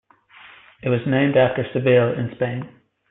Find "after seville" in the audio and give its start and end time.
1.37-2.13